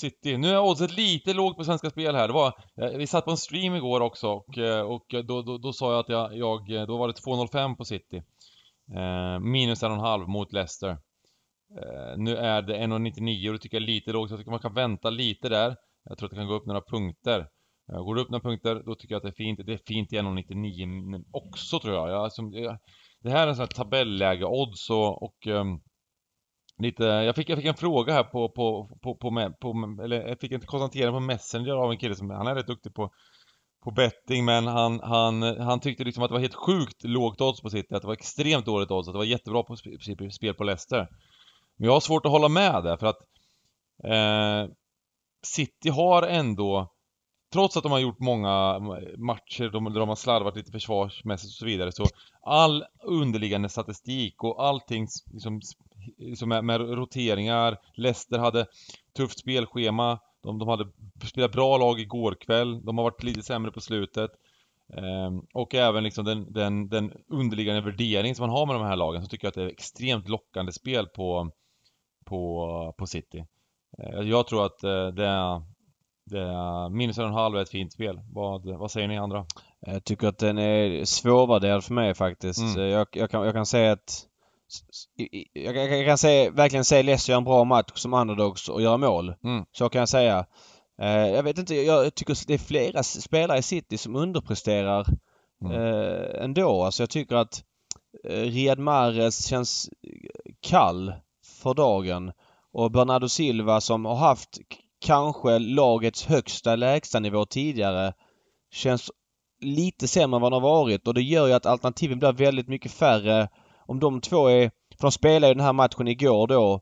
[0.00, 0.36] City.
[0.36, 2.28] Nu är oddset lite lågt på Svenska Spel här.
[2.28, 5.58] Det var, eh, vi satt på en stream igår också och, eh, och då, då,
[5.58, 8.22] då sa jag att jag, jag eh, då var det 2,05 på City.
[8.96, 10.90] Eh, minus en och en halv mot Leicester.
[11.80, 14.28] Eh, nu är det 1,99 och det tycker jag är lite lågt.
[14.28, 15.76] Så jag tycker man kan vänta lite där.
[16.04, 17.46] Jag tror att det kan gå upp några punkter.
[17.92, 19.60] Eh, går det upp några punkter, då tycker jag att det är fint.
[19.66, 22.10] Det är fint i 1,99 också tror jag.
[22.10, 22.78] jag, alltså, jag
[23.24, 25.80] det här är en sån här tabelläge-odds och, och um,
[26.78, 30.40] lite, jag fick, jag fick en fråga här på, på, på, på, på, eller jag
[30.40, 33.10] fick en konstatering på Messenger av en kille som, han är rätt duktig på
[33.84, 37.60] på betting men han, han, han tyckte liksom att det var helt sjukt lågt odds
[37.60, 39.76] på City, att det var extremt dåligt odds, att det var jättebra på
[40.30, 41.08] spel på Leicester.
[41.76, 43.18] Men jag har svårt att hålla med där för att
[44.04, 44.72] eh,
[45.42, 46.92] City har ändå
[47.52, 48.78] trots att de har gjort många
[49.18, 52.06] matcher där de har slarvat lite försvarsmässigt och så vidare så
[52.42, 55.60] all underliggande statistik och allting liksom
[56.18, 57.78] liksom med, med roteringar.
[57.94, 58.66] Leicester hade
[59.16, 60.18] tufft spelschema.
[60.42, 60.86] De, de hade
[61.24, 62.84] spelat bra lag igår kväll.
[62.84, 64.30] De har varit lite sämre på slutet.
[64.92, 68.96] Eh, och även liksom den, den, den underliggande värdering som man har med de här
[68.96, 71.50] lagen så tycker jag att det är extremt lockande spel på,
[72.24, 73.44] på, på City.
[73.98, 75.62] Eh, jag tror att eh, det är,
[76.24, 78.20] det är minus en halv är ett fint spel.
[78.32, 79.46] Vad, vad säger ni andra?
[79.80, 82.76] Jag tycker att den är svårvärderad för mig faktiskt.
[82.76, 82.88] Mm.
[82.90, 84.26] Jag, jag, kan, jag kan säga att
[85.52, 88.96] jag, jag kan se, verkligen se Leicester göra en bra match som underdogs och göra
[88.96, 89.34] mål.
[89.44, 89.64] Mm.
[89.72, 90.46] Så kan jag säga.
[91.02, 95.06] Eh, jag vet inte, jag tycker det är flera spelare i City som underpresterar
[95.64, 95.72] mm.
[95.72, 96.82] eh, ändå.
[96.82, 97.64] Alltså jag tycker att
[98.24, 99.90] eh, Riyad Mahrez känns
[100.60, 101.12] kall
[101.62, 102.32] för dagen.
[102.72, 104.58] Och Bernardo Silva som har haft
[105.00, 108.12] kanske lagets högsta lägstanivå tidigare
[108.70, 109.10] känns
[109.60, 112.68] lite sämre än vad han har varit och det gör ju att alternativen blir väldigt
[112.68, 113.48] mycket färre
[113.86, 114.70] om de två är...
[114.98, 116.80] För de spelade ju den här matchen igår då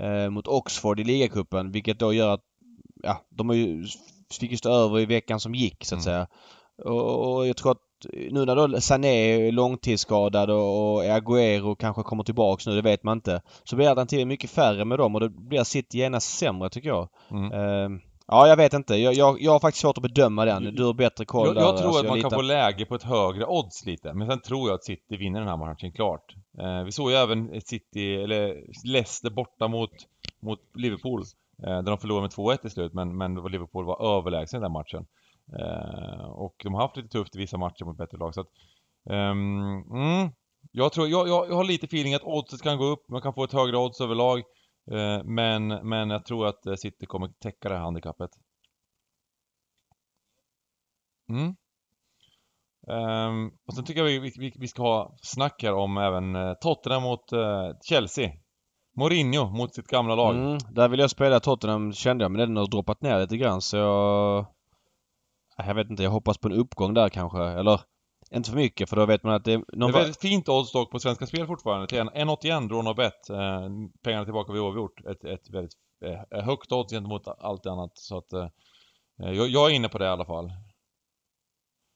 [0.00, 2.44] eh, mot Oxford i ligacupen vilket då gör att
[3.02, 3.84] ja, de har ju
[4.40, 6.14] fick ju stå över i veckan som gick så att Mm.
[6.14, 6.26] säga.
[6.84, 7.78] Och, och jag tror att
[8.30, 9.08] nu när då Sané
[9.48, 13.42] är långtidsskadad och, och Agüero kanske kommer tillbaks nu, det vet man inte.
[13.64, 17.08] Så blir alternativen mycket färre med dem och då blir City genast sämre tycker jag.
[17.30, 17.52] Mm.
[17.52, 18.94] Eh, ja, jag vet inte.
[18.96, 20.74] Jag, jag, jag har faktiskt svårt att bedöma den.
[20.74, 21.62] Du har bättre koll Jag, där.
[21.62, 24.28] jag tror Alltså, att man kan litar- få läge på ett högre odds lite, men
[24.28, 26.34] sen tror jag att City vinner den här matchen klart.
[26.60, 28.56] Eh, vi såg ju även City, eller
[28.92, 29.90] Leicester borta mot,
[30.42, 31.20] mot Liverpool,
[31.62, 34.72] eh, där de förlorade med 2-1 i slut, men, men Liverpool var överlägsen i den
[34.72, 35.06] matchen.
[35.60, 38.48] Eh, och de har haft lite tufft i vissa matcher mot bättre lag, så att,
[39.10, 40.30] ehm, mm,
[40.72, 43.34] jag, tror, jag, jag, jag har lite feeling att oddset kan gå upp, man kan
[43.34, 44.42] få ett högre odds överlag.
[44.92, 48.30] Eh, men, men jag tror att eh, City kommer täcka det här handikappet.
[51.28, 51.56] Mm.
[52.86, 56.54] Um, och sen tycker jag vi, vi, vi ska ha snack här om även eh,
[56.54, 58.30] Tottenham mot uh, Chelsea.
[58.96, 60.36] Mourinho mot sitt gamla lag.
[60.36, 63.60] Mm, där vill jag spela Tottenham kände jag, men den har droppat ner lite grann
[63.60, 64.46] så jag...
[65.66, 67.42] Jag vet inte, jag hoppas på en uppgång där kanske.
[67.42, 67.80] Eller
[68.30, 69.92] inte för mycket för då vet man att det är någon...
[69.92, 71.86] Det är väldigt fint odds dock på Svenska Spel fortfarande.
[71.86, 73.30] Till en- 1,81 draw no bet.
[73.30, 73.68] Eh,
[74.02, 75.04] pengarna tillbaka vid oavgjort.
[75.06, 77.92] Ett, ett väldigt eh, högt odds gentemot allt annat.
[77.98, 78.48] Så att eh,
[79.16, 80.50] jag, jag är inne på det i alla fall.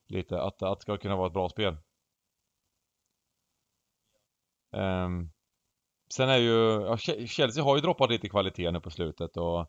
[0.07, 1.77] Lite, att, att det ska kunna vara ett bra spel.
[4.75, 5.29] Ehm,
[6.13, 9.59] sen är ju, ja, Che- Chelsea har ju droppat lite kvalitet nu på slutet och,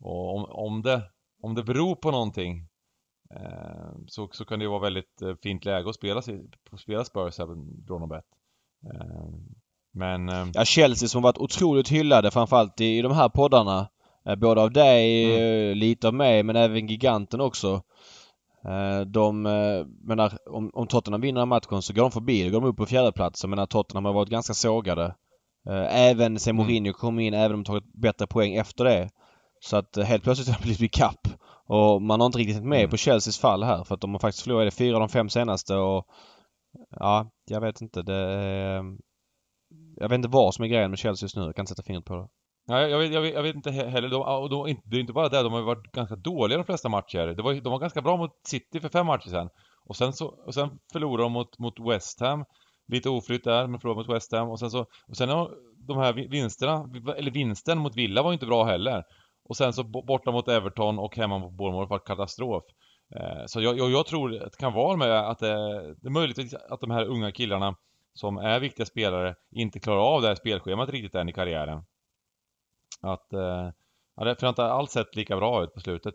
[0.00, 1.10] och om, om, det,
[1.42, 2.68] om det beror på någonting
[4.06, 6.22] så, så kan det vara väldigt eh, fint läge att spela,
[6.82, 7.66] spela Spurs även
[8.08, 8.24] bet.
[8.94, 9.28] Eh,
[9.94, 13.88] men eh, Ja, Chelsea som varit otroligt hyllade framförallt i, i de här poddarna.
[14.26, 15.70] Eh, både av dig, Mm.
[15.70, 17.82] eh, lite av mig men även giganten också.
[18.64, 22.44] Eh, de eh, menar om, om Tottenham vinner den matchen så går de förbi.
[22.44, 23.42] Då går de upp på fjärde plats.
[23.44, 25.14] Jag menar Tottenham har varit ganska sågade.
[25.68, 26.66] Eh, även sen Mm.
[26.66, 29.10] Mourinho kom in, även om de tagit bättre poäng efter det.
[29.60, 31.28] Så att eh, helt plötsligt har det blivit kapp.
[31.68, 32.90] Och man har inte riktigt med Mm.
[32.90, 35.76] på Chelseas fall här för att de har faktiskt förlorat fyra av de fem senaste
[35.76, 36.06] och
[36.90, 38.02] ja, jag vet inte.
[38.02, 38.82] Det är,
[39.96, 41.42] jag vet inte vad som är grejen med Chelsea just nu.
[41.42, 42.28] Jag kan inte sätta fingret på det.
[42.66, 44.08] Ja, jag, vet, jag, vet, jag vet inte he- heller.
[44.08, 46.88] De, och de, det är inte bara det, de har varit ganska dåliga de flesta
[46.88, 47.26] matcher.
[47.26, 49.48] Det var, de var ganska bra mot City för fem matcher sedan.
[49.88, 52.44] Och sen, så, och sen förlorade de mot, mot West Ham.
[52.88, 54.48] Lite oflytt där, men förlorade mot West Ham.
[54.48, 55.28] Och sen så, och sen
[55.88, 59.02] de här vi- vinsterna, eller vinsten mot Villa var ju inte bra heller.
[59.44, 62.64] Och sen så borta mot Everton och hemma mot Bournemouth var katastrof.
[63.14, 65.54] Eh, så jag, jag, jag tror att det kan vara med att det,
[65.94, 67.76] det är möjligt att de här unga killarna
[68.14, 71.84] som är viktiga spelare inte klarar av det här spelschemat riktigt än i karriären.
[73.00, 73.70] Att, eh,
[74.16, 76.14] ja, det, har inte alls sett lika bra ut på slutet.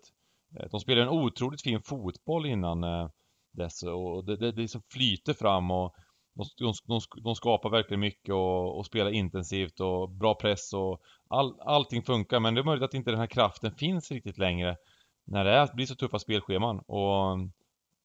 [0.71, 3.09] De spelade en otroligt fin fotboll innan
[3.51, 5.95] dess och det, det, det liksom flyter fram och
[6.37, 11.59] de, de, de, skapar verkligen mycket och, och spelar intensivt och bra press och all,
[11.59, 14.77] allting funkar men det är möjligt att inte den här kraften finns riktigt längre
[15.25, 17.33] när det är, blir så tuffa spelscheman och,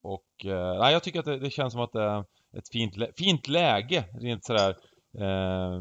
[0.02, 2.24] och eh, nej, jag tycker att det, det känns som att det är
[2.56, 4.76] ett fint, fint läge rent sådär
[5.18, 5.80] eh,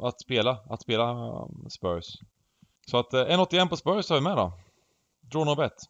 [0.00, 2.04] att spela, att spela eh, Spurs.
[2.90, 4.52] Så att eh, 1,81 på Spurs har vi med då.
[5.20, 5.88] Draw no bet.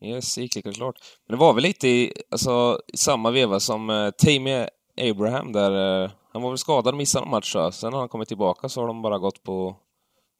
[0.00, 0.96] Yes, gick lika klart.
[1.26, 6.04] Men det var väl lite i, alltså, i samma veva som eh, Tammy Abraham där.
[6.04, 7.56] eh, han var väl skadad och missade en match.
[7.72, 9.76] Sen när han kommit tillbaka så har de bara gått på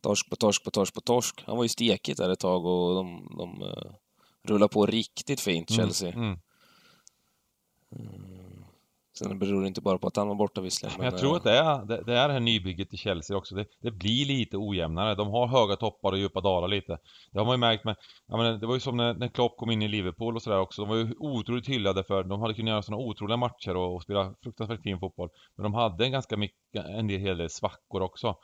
[0.02, 1.44] torsk på torsk på torsk på torsk.
[1.46, 3.92] Han var ju stekigt där ett tag och de, de uh,
[4.42, 6.12] rullar på riktigt fint, Chelsea.
[6.12, 6.38] Mm.
[9.18, 10.98] Sen beror det inte bara på att han var borta visserligen.
[10.98, 13.36] Men jag tror eh, att det är det, det är det här nybygget i Chelsea
[13.36, 13.54] också.
[13.54, 15.14] Det, det blir lite ojämnare.
[15.14, 16.98] De har höga toppar och djupa dalar lite.
[17.32, 17.96] Det har man ju märkt med,
[18.26, 20.58] jag menar, det var ju som när, när Klopp kom in i Liverpool och sådär
[20.58, 20.82] också.
[20.82, 24.02] De var ju otroligt hyllade för, de hade kunnat göra sådana otroliga matcher och, och
[24.02, 25.28] spela fruktansvärt fin fotboll.
[25.56, 28.36] Men de hade en ganska mycket, en del, hel del svackor också.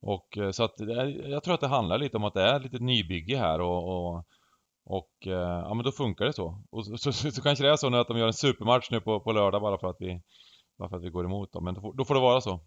[0.00, 2.60] Och eh, så att det jag tror att det handlar lite om att det är
[2.60, 4.24] lite nybygge här och, och
[4.84, 6.62] och eh, ja men då funkar det så.
[6.70, 8.90] Och så, så, så, så kanske det är så nu att de gör en supermatch
[8.90, 10.22] nu på, på lördag bara för att vi
[10.78, 11.64] bara för att vi går emot dem.
[11.64, 12.60] Men då får, då får det vara så.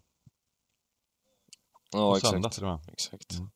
[1.92, 2.54] Ja, på söndag exakt.
[2.54, 2.80] till och med.
[2.92, 3.32] exakt.
[3.32, 3.50] Mm.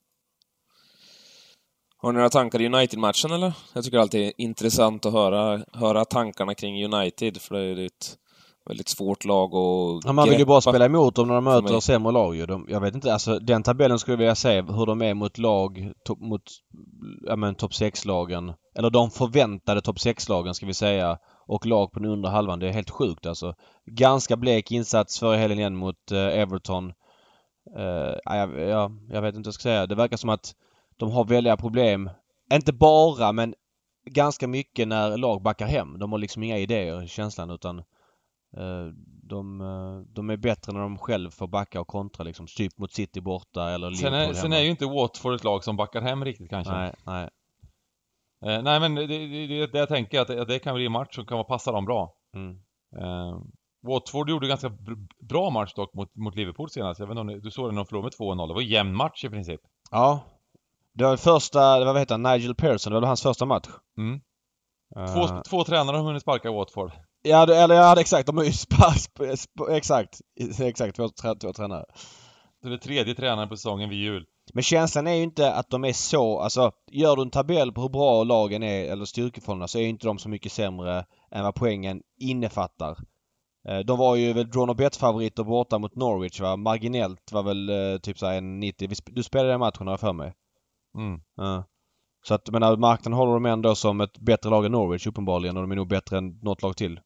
[1.97, 3.53] Har ni några tankar i United-matchen eller?
[3.73, 7.75] Jag tycker alltid det är intressant att höra, höra tankarna kring United, för det är
[7.75, 8.17] ju ett
[8.65, 11.71] väldigt svårt lag att Ja, man vill ju bara spela emot dem när de möter
[11.71, 11.81] mig.
[11.81, 12.45] sämre lag ju.
[12.45, 15.37] De, jag vet inte, alltså den tabellen skulle jag vilja se hur de är mot
[15.37, 16.41] lag, top, mot,
[17.27, 18.53] ja men topp 6-lagen.
[18.75, 21.17] Eller de förväntade topp 6-lagen ska vi säga.
[21.47, 22.59] Och lag på den undre halvan.
[22.59, 23.53] Det är helt sjukt alltså.
[23.85, 26.93] Ganska blek insats förra helgen igen mot eh, Everton.
[28.25, 29.87] Ja, jag, ja, jag vet inte vad jag ska säga.
[29.87, 30.53] Det verkar som att
[30.97, 32.09] de har väldiga problem.
[32.53, 33.53] Inte bara men
[34.05, 35.99] ganska mycket när lag backar hem.
[35.99, 37.83] De har liksom inga idéer känslan utan
[39.23, 42.47] de, eh, de är bättre när de själv får backa och kontra liksom.
[42.47, 44.55] Typ mot City borta eller Sen Liverpool är, sen hemma.
[44.61, 46.73] är ju inte Watford ett lag som backar hem riktigt kanske.
[46.73, 47.29] Nej, nej.
[48.45, 50.91] Eh, nej men det, det, det, jag tänker att det, att det kan bli en
[50.91, 52.13] match som kan passa dem bra.
[52.35, 52.51] Mm.
[52.97, 53.41] Eh,
[53.87, 56.99] Watford gjorde ganska br- bra match dock mot, mot Liverpool senast.
[56.99, 58.47] Jag vet inte om ni, du såg det när de förlorade med 2-0.
[58.47, 59.61] Det var en jämn match i princip.
[59.91, 60.19] Ja.
[60.93, 63.67] Det var första, det var, vad heter han, Nigel Pearson, det var hans första match.
[63.97, 64.21] Mm.
[64.95, 66.91] Eh, Två, två tränare har hunnit sparka Watford.
[67.23, 68.27] Ja, eller ja, exakt.
[68.27, 70.21] De har ju spark, sp, sp, exakt.
[70.59, 71.09] Exakt, två,
[71.41, 71.85] två tränare.
[72.63, 74.25] Det är tredje tränaren på säsongen vid jul.
[74.53, 77.81] Men känslan är ju inte att de är så, alltså gör du en tabell på
[77.81, 81.43] hur bra lagen är eller styrkeförhållandena så är ju inte de så mycket sämre än
[81.43, 82.97] vad poängen innefattar.
[83.67, 86.55] Eh, De var ju väl drawn och bet-favoriter borta mot Norwich va?
[86.55, 88.87] Marginellt var väl eh, typ såhär en 90.
[88.89, 90.33] Vi sp- Du spelade den matchen har jag för mig.
[90.97, 91.21] Mm.
[91.35, 91.63] Ja.
[92.27, 95.63] Så att, men marknaden håller dem ändå som ett bättre lag än Norwich uppenbarligen och
[95.63, 96.99] de är nog bättre än något lag till.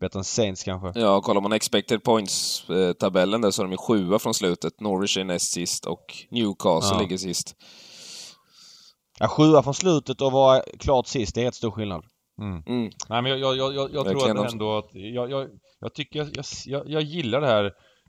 [0.00, 1.00] Bättre än Saints kanske.
[1.00, 4.80] Ja, kollar man expected points-tabellen där så är de ju sjua från slutet.
[4.80, 7.00] Norwich är näst sist och Newcastle Ja.
[7.00, 7.54] ligger sist.
[9.18, 12.04] Ja, sjua från slutet och vara klart sist, det är rätt stor skillnad.
[12.40, 12.62] Mm.
[12.66, 12.90] Mm.
[13.08, 15.48] Nej men jag, jag, jag, jag, jag tror att ändå att, jag, jag,
[15.80, 16.28] jag tycker,
[16.64, 17.64] jag, jag, gillar det här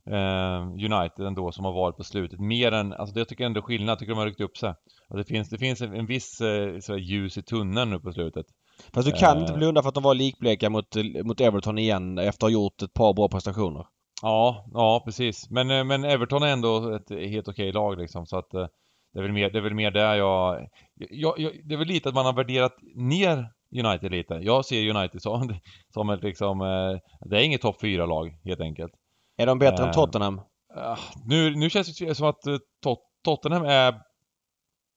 [0.09, 2.39] eh, United ändå som har varit på slutet.
[2.39, 4.69] Mer än, alltså jag tycker ändå skillnad, jag tycker de har ryckt upp sig.
[4.69, 8.45] Alltså det finns, det finns en, viss eh, ljus i tunneln nu på slutet.
[8.93, 9.41] Fast du kan Eh.
[9.41, 12.81] inte blunda för att de var likbleka mot, mot Everton igen efter att ha gjort
[12.81, 13.85] ett par bra prestationer.
[14.21, 15.49] Ja, ja precis.
[15.49, 18.67] Men, eh, men Everton är ändå ett helt okej lag liksom så att eh,
[19.13, 21.87] det är väl mer, det är väl mer där jag, jag, jag Det är väl
[21.87, 23.47] lite att man har värderat ner
[23.85, 24.33] United lite.
[24.33, 25.53] Jag ser United som,
[25.93, 28.91] som ett liksom, eh, det är inget topp 4-lag helt enkelt.
[29.37, 29.87] Är de bättre Eh.
[29.87, 30.41] än Tottenham?
[30.75, 33.95] Ah, nu, nu känns det som att eh, Tot- Tottenham är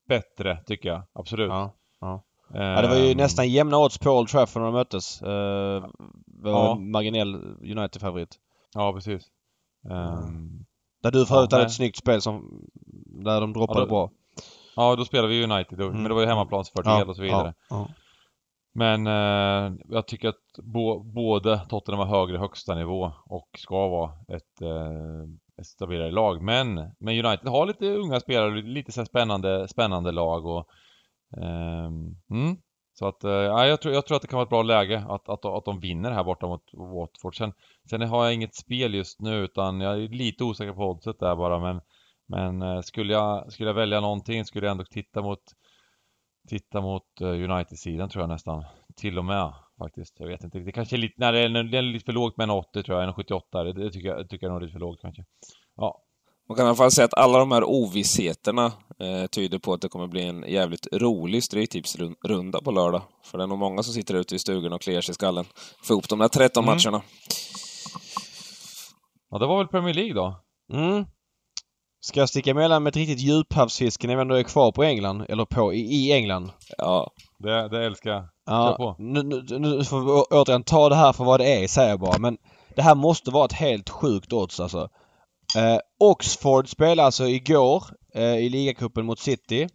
[0.09, 1.03] bättre, tycker jag.
[1.13, 1.49] Absolut.
[1.49, 1.75] Ja.
[2.53, 5.23] Ja, det var ju Ehm, nästan jämna odds på Old Trafford när de möttes.
[5.23, 5.29] Uh,
[6.43, 6.75] var Ja.
[6.75, 8.37] marginell United-favorit.
[8.75, 9.23] Ja, precis.
[9.91, 10.65] Ehm,
[11.03, 12.65] Där du förut Ja, hade ett snyggt spel som...
[13.25, 14.11] Där de droppade Ja, då- bra.
[14.77, 15.97] ja, då spelade vi United, då, Mm.
[15.97, 17.55] men det var ju hemmaplansfördel och så vidare.
[17.71, 17.89] Ja, ja.
[18.75, 24.11] Men eh, jag tycker att bo, både Tottenham har högre högsta nivå och ska vara
[24.29, 26.43] ett, eh, ett stabilare lag.
[26.43, 30.69] Men, men United har lite unga spelare, lite så spännande, spännande lag och
[31.37, 32.57] Ehm, mm,
[32.93, 35.05] Så att, eh, ja, jag, tror, jag tror att det kan vara ett bra läge
[35.09, 37.37] att, att, att de vinner här borta mot Watford.
[37.37, 37.53] Sen,
[37.91, 41.37] sen har jag inget spel just nu utan jag är lite osäker på oddset där
[41.37, 41.81] bara men
[42.29, 45.41] Men eh, skulle jag, skulle jag välja någonting skulle jag ändå titta mot
[46.49, 48.65] Titta mot eh, United-sidan tror jag nästan.
[48.97, 50.21] Till och med faktiskt.
[50.21, 50.59] Jag vet inte.
[50.59, 53.09] Det kanske är lite, nej det är, lite för lågt med en 80 tror jag.
[53.09, 53.65] En 78.
[53.65, 55.25] Det, det tycker jag, tycker jag nog är lite för lågt kanske.
[55.77, 56.04] Ja.
[56.49, 58.65] Man kan i alla fall säga att alla de här ovissheterna
[59.01, 63.03] eh, tyder på att det kommer bli en jävligt rolig Stryktipsrunda på lördag.
[63.25, 65.45] För det är nog många som sitter ute i stugan och kliar sig i skallen.
[65.85, 66.77] Få ihop de där 13 Mm.
[66.77, 67.03] matcherna.
[69.31, 70.37] Ja, det var väl Premier League då?
[70.73, 71.05] Mm.
[72.01, 75.25] Ska jag sticka emellan med ett riktigt djuphavsfiske när vi ändå är kvar på England?
[75.29, 76.51] Eller på, i, i England?
[76.79, 78.25] Ja, Det, det älskar jag.
[78.47, 78.97] Ja, på.
[78.99, 82.01] nu, nu, nu får vi återigen ta det här för vad det är, säger jag
[82.01, 82.19] bara.
[82.19, 82.37] Men
[82.77, 84.89] det här måste vara ett helt sjukt odds alltså.
[85.57, 89.69] Eh, Oxford spelade alltså igår eh, i ligacupen mot City.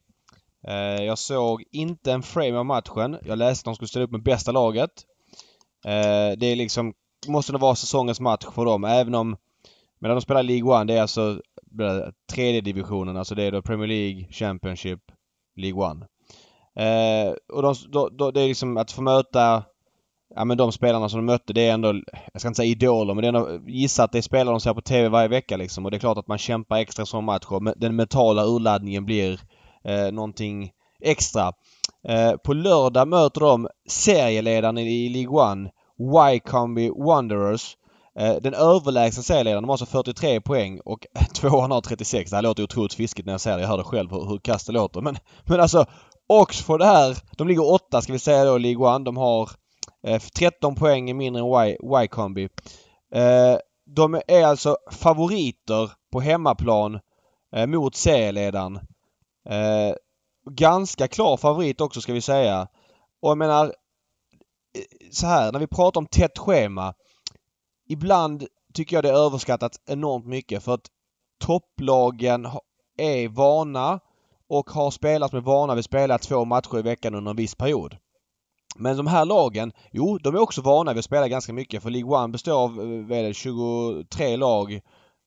[0.67, 3.17] Eh, jag såg inte en frame av matchen.
[3.25, 4.91] Jag läste att de skulle ställa upp med bästa laget.
[5.85, 6.93] Eh, det är liksom,
[7.27, 9.37] måste nog vara säsongens match för dem även om
[9.99, 13.61] Medan de spelar League One, det är alltså det, tredje divisionen, alltså det är då
[13.61, 14.99] Premier League, Championship,
[15.55, 16.05] League One.
[16.75, 19.63] Eh, och de, då, då, det är liksom att få möta
[20.35, 21.93] Ja men de spelarna som de mötte det är ändå,
[22.33, 24.59] jag ska inte säga idoler men det är ändå, gissa att det är spelare de
[24.59, 27.25] ser på TV varje vecka liksom och det är klart att man kämpar extra som
[27.25, 29.39] match och den mentala urladdningen blir
[29.83, 31.53] eh, någonting extra.
[32.07, 37.75] Eh, på lördag möter de serieledaren i, League One, Wycombe Wanderers.
[38.19, 42.29] Eh, den överlägsna serieledaren, de har alltså 43 poäng och tvåan har 36.
[42.29, 43.63] Det här låter otroligt fiskigt när jag säger det.
[43.63, 45.01] Jag hör det själv hur, hur kast det låter.
[45.01, 45.85] Men, men alltså
[46.27, 49.05] Oxford här, de ligger åtta ska vi säga då i League One.
[49.05, 49.47] De har eh,
[50.03, 52.49] Eh, 13 poäng mindre än Y-Combi.
[53.13, 56.99] Eh, de är alltså favoriter på hemmaplan
[57.55, 58.79] eh, mot serieledaren.
[60.51, 62.67] Ganska klar favorit också ska vi säga.
[63.21, 63.73] Och jag menar
[65.12, 66.93] så här när vi pratar om tätt schema.
[67.88, 70.88] Ibland tycker jag det är överskattat enormt mycket för att
[71.39, 72.47] topplagen
[72.97, 73.99] är vana
[74.47, 77.38] och har spelare som är vana vid att spela två matcher i veckan under en
[77.38, 77.97] viss period.
[78.79, 81.89] Men de här lagen, jo de är också vana vid att spela ganska mycket för
[81.89, 84.73] League One består av eh, vad är det, 23 lag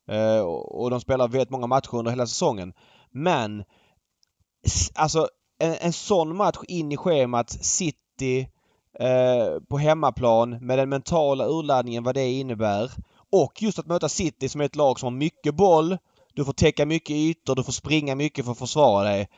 [0.08, 2.72] eh, och de spelar väldigt många matcher under hela säsongen.
[3.10, 3.64] Men
[4.94, 8.48] alltså en, en sån match in i schemat City
[8.98, 12.90] eh, på hemmaplan med den mentala urladdningen vad det innebär.
[13.32, 15.98] Och just att möta City som är ett lag som har mycket boll.
[16.34, 19.28] Du får täcka mycket ytor, du får springa mycket för att försvara dig.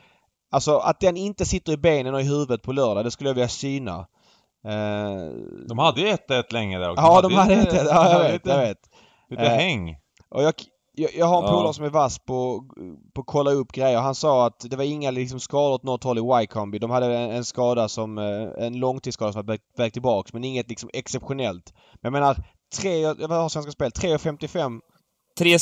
[0.55, 3.33] Alltså att den inte sitter i benen och i huvudet på lördag, det skulle jag
[3.35, 3.99] vilja syna.
[4.67, 5.31] Eh,
[5.67, 7.03] De hade ju 1-1 länge där också.
[7.03, 7.85] ja, de hade lite- inte...
[7.89, 8.77] Ja, jag vet, lite, jag vet.
[9.29, 9.97] Lite Eh, häng.
[10.29, 10.53] Och jag,
[10.95, 11.51] jag, jag har en Ja.
[11.51, 12.63] polare som är vass på,
[13.15, 13.99] på att kolla upp grejer.
[13.99, 16.79] Han sa att det var inga liksom skador åt något håll i Wycombe.
[16.79, 20.69] De hade en, en skada som, eh, en långtidsskada som var väg, tillbaks men inget
[20.69, 21.73] liksom exceptionellt.
[22.01, 22.35] Men jag menar,
[22.81, 23.91] tre, vad har Svenska Spel?
[23.91, 24.79] 3,55
[25.37, 25.57] 3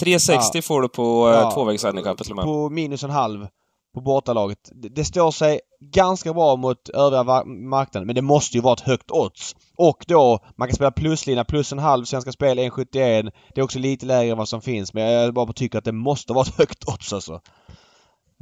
[0.00, 1.40] 360 får du på Ja.
[1.40, 1.50] ja.
[1.50, 3.46] tvåvägshandikappet på minus en halv
[3.94, 4.70] på bortalaget.
[4.72, 8.80] Det, det står sig ganska bra mot övriga marknaden men det måste ju vara ett
[8.80, 9.56] högt odds.
[9.76, 13.32] Och då, man kan spela pluslina, plus en halv, Svenska Spel 1,71.
[13.54, 15.92] Det är också lite lägre än vad som finns men jag bara tycker att det
[15.92, 17.40] måste vara ett högt odds alltså.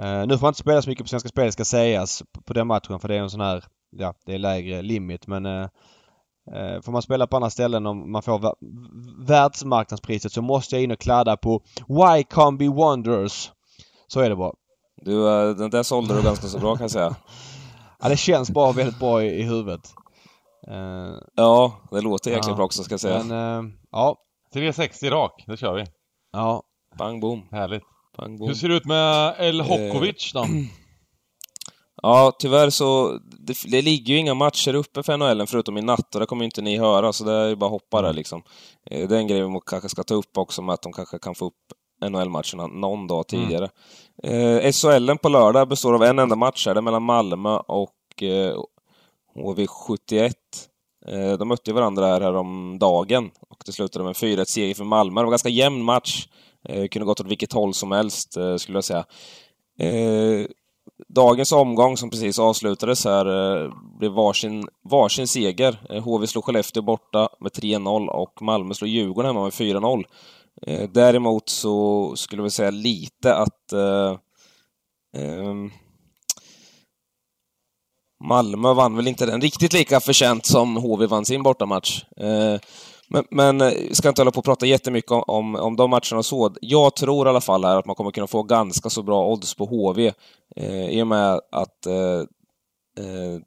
[0.03, 2.67] Uh, nu får man inte spela så mycket på Svenska Spel ska sägas på, den
[2.67, 5.69] matchen för det är en sån här, ja det är lägre limit men uh,
[6.83, 8.55] Får man spela på andra ställen om man får
[9.27, 13.53] världsmarknadspriset så måste jag in och kladda på Why can't be Wanderers.
[14.07, 14.53] Så är det bara.
[15.03, 17.17] Du, eh, den där sålde du ganska så bra kan jag säga.
[18.01, 19.81] Ja, det känns bara väldigt bra i, i huvudet.
[20.69, 22.55] Eh, Ja, det låter jäkligt Ja.
[22.55, 23.23] bra också ska jag säga.
[23.25, 24.17] men, eh, ja.
[24.53, 25.85] 360 rak, det kör vi.
[26.33, 26.63] Ja.
[26.99, 27.83] Bang boom, Härligt.
[28.19, 28.49] bang boom.
[28.49, 30.47] Hur ser det ut med El Hokovic då?
[32.03, 33.19] Ja, tyvärr så...
[33.39, 36.43] Det, det ligger ju inga matcher uppe för NHL förutom i natt och det kommer
[36.43, 38.43] ju inte ni höra så det är ju bara att hoppa där liksom.
[38.91, 41.19] Eh, Det är en grej vi kanske ska ta upp också med att de kanske
[41.19, 41.55] kan få upp
[42.01, 43.69] NHL-matcherna någon dag tidigare.
[44.23, 48.23] Eh, SHL på lördag består av en enda match här, det är mellan Malmö och
[48.23, 48.55] eh,
[49.35, 50.33] HV71.
[51.07, 54.75] Eh, de mötte varandra här, här om dagen och det slutade med en 4-1 seger
[54.75, 55.21] för Malmö.
[55.21, 56.29] Det var en ganska jämn match.
[56.65, 59.05] Eh, kunde gått åt vilket håll som helst, eh, skulle jag säga.
[61.09, 63.25] Dagens omgång som precis avslutades här
[63.99, 66.01] blev varsin, varsin seger.
[66.01, 70.05] HV slog Skellefteå borta med 3-0 och Malmö slog Djurgården hemma med 4-0.
[70.67, 74.17] Eh, däremot så skulle vi säga lite att eh,
[75.17, 75.71] ehm,
[78.25, 82.05] Malmö vann väl inte den riktigt lika förtjänt som HV vann sin bortamatch.
[82.17, 82.61] Eh,
[83.09, 86.19] men, men eh, ska inte hålla på och prata jättemycket om, om, om de matcherna
[86.19, 86.55] och så.
[86.61, 89.55] Jag tror i alla fall här att man kommer kunna få ganska så bra odds
[89.55, 90.13] på HV
[90.57, 92.21] eh, i och med att eh,
[93.05, 93.41] eh,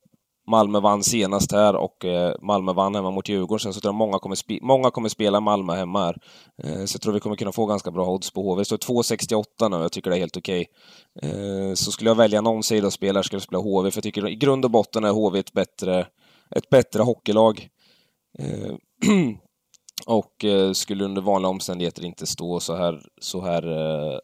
[0.47, 3.60] Malmö vann senast här och eh, Malmö vann hemma mot Djurgården.
[3.60, 6.17] Sen så tror jag många kommer, spe många kommer spela Malmö hemma här.
[6.63, 8.62] Eh, så jag tror vi kommer kunna få ganska bra odds på HV.
[8.62, 9.77] Det står 2,68 nu.
[9.77, 10.65] Jag tycker det är helt okej.
[11.15, 11.75] Okay.
[11.75, 14.65] så skulle jag välja någon sidospelare skulle jag spela HV, för jag tycker i grund
[14.65, 16.08] och botten är HV ett bättre,
[16.56, 17.67] ett bättre hockeylag.
[20.06, 23.63] Och skulle under vanliga omständigheter inte stå så här, så här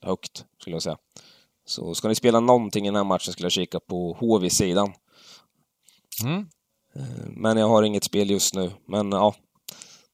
[0.06, 0.98] högt, skulle jag säga.
[1.66, 4.94] Så ska ni spela någonting i den här matchen skulle jag kika på HV-sidan.
[6.26, 6.40] Mm.
[6.96, 8.72] Eh, Men jag har inget spel just nu.
[8.88, 9.34] Men ja,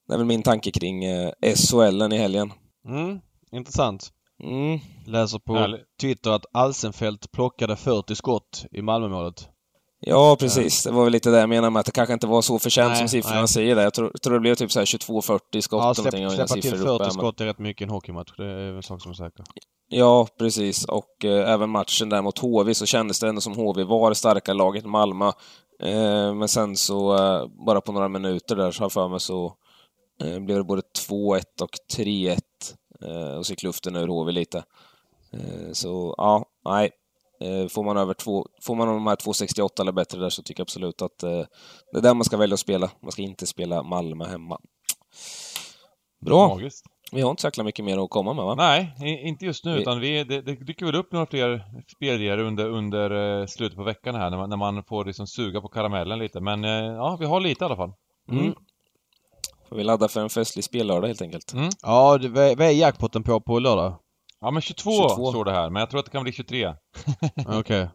[0.07, 2.53] det är väl min tanke kring eh, SHL i helgen.
[2.87, 3.19] Mm,
[3.51, 4.09] intressant.
[4.43, 4.79] Mm.
[5.07, 5.81] Läser på Härligt.
[6.01, 9.49] Twitter att Alsenfelt plockade 40 skott i Malmömålet.
[10.05, 10.83] Ja, precis.
[10.83, 12.89] Det var väl lite det jag menade med att det kanske inte var så förtjänt
[12.89, 13.47] Nej, som siffrorna nej.
[13.47, 13.83] säger det.
[13.83, 16.63] Jag tror, tror det blev typ så här 22-40 skott Ja, eller släpp, släppa till
[16.63, 18.31] siffror 40 uppe, men- skott är rätt mycket i en hockeymatch.
[18.37, 19.43] Det är en sak som är säker.
[19.87, 20.85] Ja, precis.
[20.85, 24.15] Och eh, även matchen där mot HV så kändes det ändå som HV var det
[24.15, 25.31] starka laget Malmö.
[25.85, 29.19] Eh, men sen så, eh, bara på några minuter där, så har jag för mig,
[29.19, 29.55] så
[30.21, 32.39] eh, blev det både 2-1 och 3-1.
[33.37, 34.63] Och så gick luften ur HV lite.
[35.73, 36.91] Så, ja, nej.
[37.69, 40.65] Får man över två, får man de här 2,68 eller bättre där så tycker jag
[40.65, 41.17] absolut att
[41.91, 42.91] det är där man ska välja att spela.
[43.01, 44.59] Man ska inte spela Malmö hemma.
[46.25, 46.47] Bra.
[46.47, 46.85] Magiskt.
[47.13, 48.55] Vi har inte så jäkla mycket mer att komma med va?
[48.55, 48.93] Nej,
[49.27, 51.63] inte just nu Vi- utan vi, det, det dyker väl upp några fler
[51.95, 55.61] spelidéer under, under eh, slutet på veckan här när man, när man får liksom suga
[55.61, 56.39] på karamellen lite.
[56.41, 57.93] Men eh, ja, vi har lite i alla fall.
[58.31, 58.53] Mm.
[59.69, 61.53] Får vi ladda för en festlig spellördag helt enkelt.
[61.53, 61.69] Mm.
[61.81, 63.95] Ja, det, vad är jackpotten på på lördag?
[64.41, 65.31] Ja men 22, 22.
[65.31, 66.73] står det här, men jag tror att det kan bli 23.
[67.47, 67.89] Okej.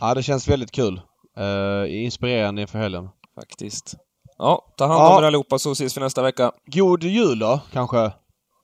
[0.00, 1.00] Ja, det känns väldigt kul.
[1.38, 3.08] Uh, inspirerande inför helgen.
[3.34, 3.94] Faktiskt.
[4.38, 5.18] Ja, ta hand om Ja.
[5.22, 6.52] er allihopa så ses vi nästa vecka.
[6.66, 7.96] God jul då, kanske?
[7.96, 8.12] Ja,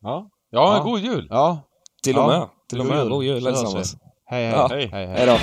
[0.03, 0.83] ja, Ja.
[0.85, 1.27] god jul!
[1.31, 1.59] Ja.
[2.05, 2.49] Till Ja, och med.
[2.71, 3.03] Till och god med.
[3.05, 3.11] jul.
[3.11, 3.97] God jul allesammans.
[4.27, 4.53] Hej, hej.
[4.55, 4.69] Ja.
[4.71, 5.07] hej, hej.
[5.07, 5.37] Hej då.